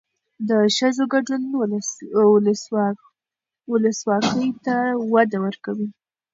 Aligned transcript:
د 0.49 0.51
ښځو 0.77 1.03
ګډون 1.13 1.41
ولسواکۍ 3.71 4.49
ته 4.65 4.75
وده 5.13 5.37
ورکوي. 5.45 5.89